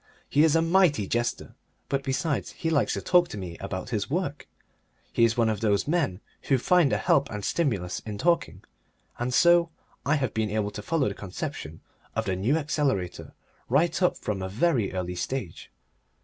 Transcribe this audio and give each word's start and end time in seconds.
He 0.27 0.43
is 0.43 0.55
a 0.55 0.63
mighty 0.63 1.05
jester, 1.05 1.53
but, 1.87 2.01
besides, 2.03 2.53
he 2.53 2.71
likes 2.71 2.93
to 2.93 3.01
talk 3.03 3.27
to 3.27 3.37
me 3.37 3.55
about 3.59 3.91
his 3.91 4.09
work; 4.09 4.47
he 5.13 5.23
is 5.25 5.37
one 5.37 5.47
of 5.47 5.59
those 5.59 5.87
men 5.87 6.21
who 6.49 6.57
find 6.57 6.91
a 6.91 6.97
help 6.97 7.29
and 7.29 7.45
stimulus 7.45 7.99
in 7.99 8.17
talking, 8.17 8.63
and 9.19 9.31
so 9.31 9.69
I 10.03 10.15
have 10.15 10.33
been 10.33 10.49
able 10.49 10.71
to 10.71 10.81
follow 10.81 11.07
the 11.07 11.13
conception 11.13 11.81
of 12.15 12.25
the 12.25 12.35
New 12.35 12.57
Accelerator 12.57 13.33
right 13.69 14.01
up 14.01 14.17
from 14.17 14.41
a 14.41 14.49
very 14.49 14.91
early 14.91 15.13
stage. 15.13 15.69